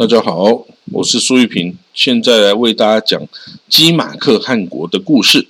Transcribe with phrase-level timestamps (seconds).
[0.00, 3.22] 大家好，我是苏玉平，现在来为大家讲
[3.68, 5.46] 基马克汗国的故事。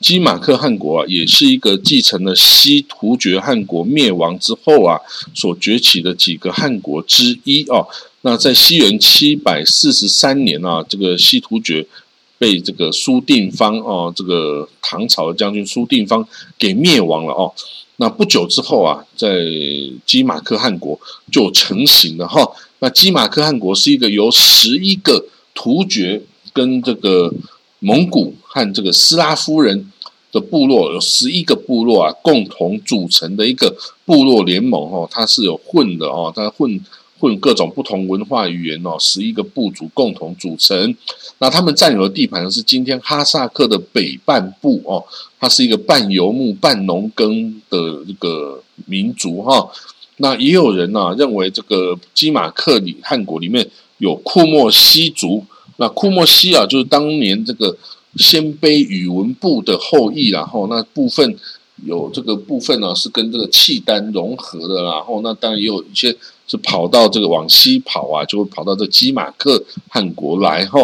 [0.00, 4.98] 基马克汗国啊，也是一个继承了西突厥汗国灭亡之后啊，
[5.34, 7.86] 所崛起的几个汗国之一哦。
[8.22, 11.86] 那在西元七百四十三年啊，这个西突厥
[12.38, 16.26] 被这个苏定方哦，这个唐朝的将军苏定方
[16.58, 17.52] 给灭亡了哦。
[17.96, 19.44] 那不久之后啊，在
[20.06, 20.98] 基马克汗国
[21.30, 22.50] 就成型了哈。
[22.80, 27.32] 那基马克汗国是一个由十一个突厥跟这个
[27.78, 29.92] 蒙古和这个斯拉夫人
[30.32, 35.08] 的部落，有十一个部落啊，共同组成的一个部落联盟哦。
[35.10, 36.80] 它是有混的哦，它混
[37.18, 40.96] 混各种不同文化语言哦，十一个部族共同组成。
[41.38, 45.04] 那他们占有的地盘是今天哈萨克的北半部哦。
[45.38, 49.68] 它是一个半游牧半农耕的这个民族哈。
[50.22, 55.42] 那也有人呢认为这个基马克里汗国里面有库莫西族，
[55.78, 57.74] 那库莫西啊就是当年这个
[58.16, 61.34] 鲜卑宇文部的后裔，然后那部分
[61.86, 66.14] 有这个部分呢是跟这个契丹融合的，然后那当然也有一些
[66.46, 70.80] 是跑到这个往西跑啊，就会跑到这基马克汗国来哈。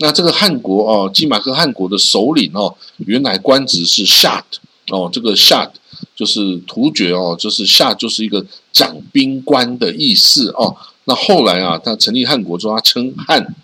[0.00, 2.74] 那这个汗国哦，基马克汗国的首领哦，
[3.06, 4.44] 原来官职是夏
[4.90, 5.72] 哦，这个夏。
[6.14, 10.76] 就是突厥哦，就是夏就是一个掌兵官的意思哦。
[11.04, 13.54] 那后来啊，他成立汉国之后，他称汉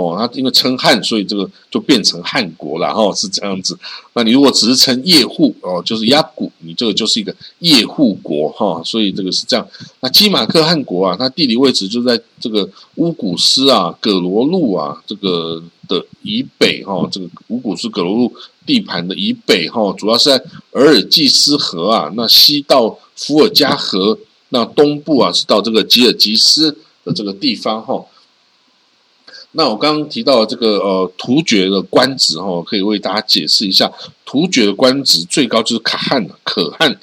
[0.00, 3.78] 哦，他因为称汉，所以这个就变成汉国了哦，是这样子。
[4.14, 8.82] 那你如果只是称叶护哦，就是亚古，你这个就是一个叶护国哈。
[8.84, 9.66] 所以这个是这样。
[10.00, 18.32] 那基马克汗国啊，它地理位置就在这个乌古斯啊、葛罗路啊这个的以北哈，这个乌古斯葛罗路。
[18.66, 20.36] 地盘的以北哈，主要是在
[20.72, 24.16] 额尔济斯河啊，那西到伏尔加河，
[24.50, 26.70] 那东部啊是到这个吉尔吉斯
[27.02, 28.04] 的这个地方哈。
[29.52, 33.90] 那我刚刚提到这个呃突厥的官职哈，可以为大家解释一下，
[34.24, 37.00] 突厥的官职最高就是可汗可汗，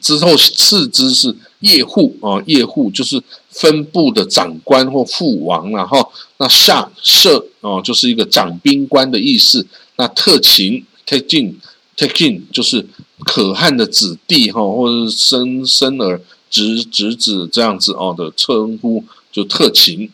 [0.00, 3.20] 之后次之是叶护啊，叶护就是
[3.50, 9.66] 分部的长官或副王然后那下设哦就是一个掌兵官的意思。
[9.96, 11.56] 那特勤 take in
[11.96, 12.86] take in 就是
[13.24, 20.08] 可汗的子弟哈，或者是生生儿侄侄子这样子哦的称呼，就特勤。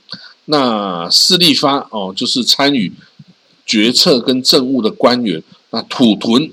[0.50, 2.92] 那势力发哦，就是参与
[3.64, 5.42] 决策跟政务的官员。
[5.70, 6.50] 那土屯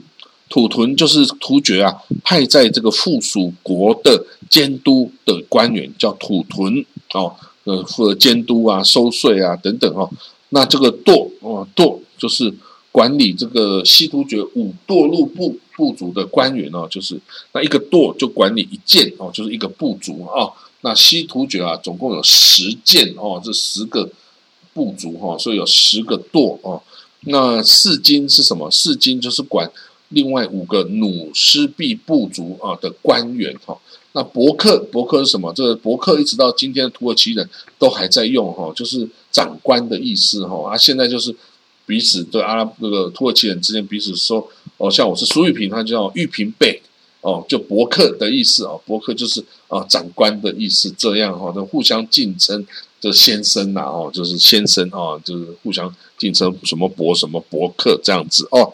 [0.49, 10.09] 土屯就是突厥啊，派在这个附属国的监督的官员叫土屯哦，呃，负责监督啊、收税啊等等哦。
[10.49, 12.53] 那这个舵哦舵就是。
[12.95, 17.19] 管理这个西突厥五舵路部部族的官员哦，就是
[17.51, 20.47] 那一个舵就管理一件哦，就是一个部族啊。
[20.79, 24.09] 那西突厥啊，总共有十件哦，这十个
[24.73, 26.81] 部族哈，所以有十个堕哦。
[27.25, 28.71] 那四金是什么？
[28.71, 29.69] 四金就是管
[30.07, 33.77] 另外五个努斯毕部族啊的官员哈。
[34.13, 35.51] 那伯克伯克是什么？
[35.53, 40.71] 这个伯克一直到今天的土耳其人都还在用哈，就是长官的意思哈。
[40.71, 41.35] 啊，现在就是。
[41.85, 44.47] 彼此对阿拉那个土耳其人之间彼此说
[44.77, 46.81] 哦，像我是苏玉平，他叫玉平贝
[47.21, 52.65] 哦，就伯克的意思哦，伯克就是啊长官的意思，这样哈，那互相敬称
[53.01, 58.73] 的先生呐哦，就是先生啊，就是互相敬称什么伯什么伯克这样子哦。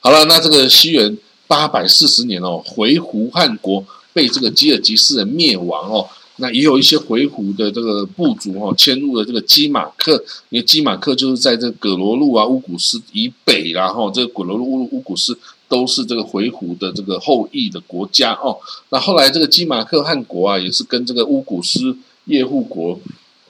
[0.00, 6.08] 好了，那这个西元八百四十年哦，回鹘汗国被这个吉尔吉斯人灭亡哦。
[6.38, 10.14] 那也有一些回鹘的这个部族哈，迁入了这个基马克，
[10.48, 15.38] 因为基马克就是在这个葛罗路啊、乌古斯以北，然后这个葛罗路、乌乌古斯
[15.68, 18.58] 都是这个回鹘的这个后裔的国家哦。
[18.90, 22.98] 那后来这个基马克汗国啊，也是跟这个乌古斯叶护国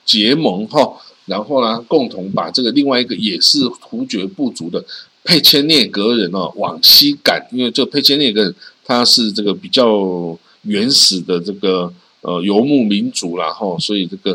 [0.05, 4.85] 结盟哈，然后呢，共同把这个另外一个也是突厥部族的
[5.25, 8.55] 佩切涅格人哦往西赶，因为这个佩切涅格人
[8.85, 11.91] 他是这个比较原始的这个。
[12.25, 14.31] 呃，游牧民族然后所以这个，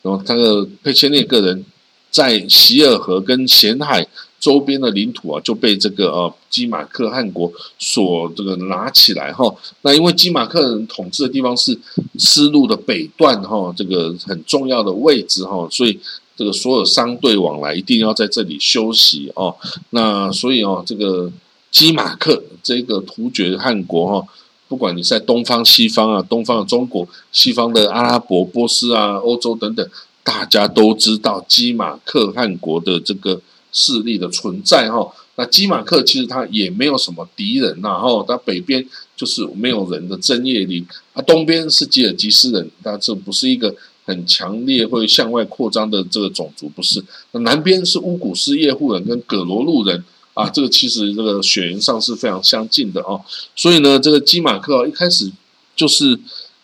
[0.00, 1.62] 然后他的佩切涅个人
[2.10, 4.06] 在希尔河跟咸海
[4.40, 9.54] 周边的领土啊，就被这个呃基马克汗国所这个拿起来哈。
[9.82, 11.78] 那因为基马克人统治的地方是
[12.18, 16.00] 丝路的北段哈，这个很重要的位置哈，所以
[16.34, 19.54] 这个所有商队往来一定要在这里休息哦。
[19.90, 21.30] 那所以哦，这个
[21.70, 24.26] 基马克这个突厥汗国哈。
[24.74, 29.88] 不管你在东方、西方啊，东方的中国、西方的阿拉伯、波斯啊、欧洲等等，
[30.24, 33.40] 大家都知道基马克汗国的这个
[33.70, 35.08] 势力的存在哈。
[35.36, 38.84] 那基马克其实他也没有什么敌人呐哈，他北边
[39.16, 43.72] 就是没有人的针叶林，啊，东边是吉尔吉斯人，那这不是一个
[44.04, 47.00] 很强烈会向外扩张的这个种族，不是。
[47.30, 50.04] 那南边是乌古斯叶护人跟葛罗路人
[50.34, 53.20] 啊，这个其实这个血缘上是非常相近的哦。
[53.56, 55.30] 所以呢，这个基马克一开始
[55.74, 56.18] 就是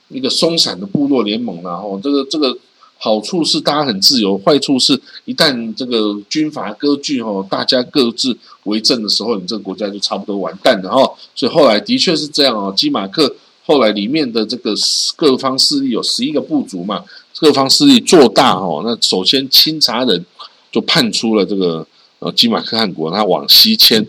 [0.08, 2.56] 一个松散的部落联盟然后这个这个
[2.98, 11.10] 好处是大家很自由，坏处是一旦这个军阀割据哦，大家各自为政的时候，你这个国家就差不多完蛋了哈。
[11.34, 13.34] 所以后来的确是这样哦，基马克。
[13.62, 14.74] 后来里面的这个
[15.14, 17.04] 各方势力有十一个部族嘛，
[17.38, 18.82] 各方势力做大哦。
[18.84, 20.26] 那首先清查人
[20.72, 21.86] 就判出了这个
[22.20, 24.06] 呃基马克汗国，他往西迁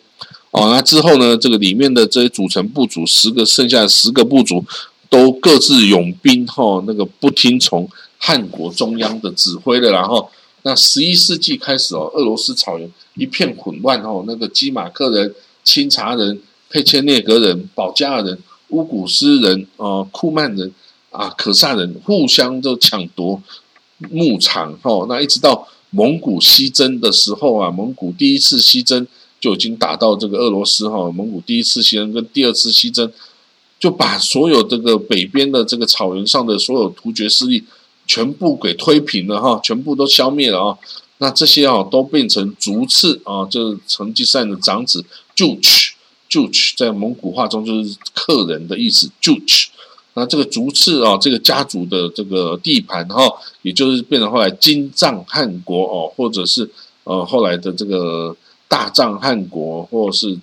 [0.52, 0.70] 哦。
[0.72, 4.64] 那之后呢，这个里面的这些组成部族十个，剩下十个部族
[5.10, 9.92] 都各自拥兵哈，那个不听从汉国中央的指挥的。
[9.92, 10.30] 然后
[10.62, 18.38] 那十一世纪开始哦，俄罗斯草原一片混乱哦，那个基马克人、清查人、佩切涅格人、保加尔人。
[18.72, 20.74] 乌古斯人、呃库曼人、
[21.10, 23.44] 啊可萨人互相都抢夺
[24.10, 29.06] 牧场，哈，那一直到蒙古西征的时候啊，蒙古第一次西征
[29.40, 33.12] 就已经打到这个俄罗斯，哈，蒙古第一次西征跟第二次西征
[33.80, 37.64] 就把所有这个北边的这个草原上的所有突厥势力
[38.08, 40.78] 全部给推平了，哈，全部都消灭了啊，
[41.20, 45.06] 那这些啊都变成逐次啊，就是成吉思汗的长子
[45.36, 45.94] 就去。
[46.32, 49.12] Juch 在蒙古话中就是客人的意思。
[49.22, 49.66] Juch，
[50.14, 53.32] 那这个族次啊，这个家族的这个地盘哈，
[53.62, 56.70] 也就是变成后来金藏汉国哦，或者是
[57.06, 58.36] 呃后来的这个
[58.68, 60.38] 大藏汉国，或是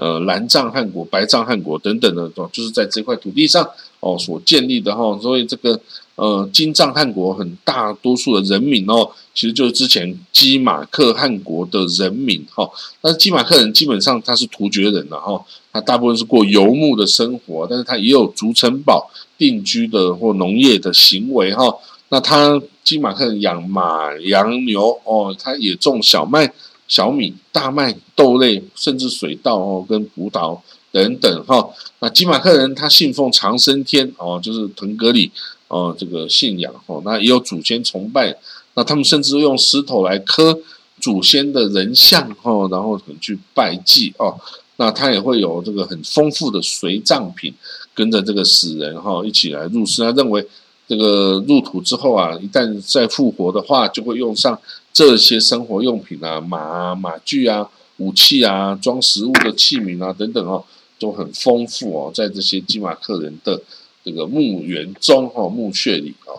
[0.00, 3.68] 呃蓝藏汗国、白藏汗国等等的，就是在这块土地上
[4.00, 5.78] 哦所建立的哈，所以这个。
[6.16, 12.68] 呃，金藏汗国很大多数的人民哦，其实就是之前基马克汗国的人民哈。
[13.00, 15.42] 但是基马克人基本上他是突厥人了哈，
[15.72, 21.74] 他大部分是过游牧的生活，但是他也有筑城堡、定居的或农业的行为哈。
[22.10, 26.52] 那他基马克人养马、养牛哦，他也种小麦、
[26.90, 30.60] 小米、大麦、豆类，甚至水稻哦跟葡萄
[30.92, 31.70] 等等哈。
[32.00, 35.32] 那基马克人他信奉长生天哦，就是腾格里。
[35.72, 38.36] 哦，这个信仰哦，那也有祖先崇拜，
[38.74, 40.58] 那他们甚至用石头来刻
[40.98, 44.36] 祖先的人像哦，然后去拜祭哦，
[44.78, 47.54] 那他也会有这个很丰富的随葬品，
[47.94, 50.02] 跟着这个死人哈一起来入世。
[50.02, 50.44] 他认为
[50.88, 54.58] 这个入土之后啊，一旦再复活的话，就会用上
[54.92, 60.64] 这些生活用品啊，马啊、马具啊、武器啊、装食物的器皿啊等等哦，
[60.98, 63.62] 都很丰富哦，在这些基马克人的。
[64.02, 66.32] 这个墓园中哦，墓穴里哦，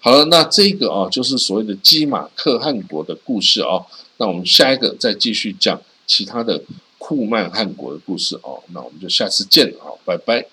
[0.00, 3.86] 好了，那这个啊，就是所谓的基马克汗国的故事哦。
[4.16, 6.60] 那我们下一个再继续讲其他的
[6.98, 8.60] 库曼汗国的故事哦。
[8.72, 10.44] 那我们就下次见了，拜拜。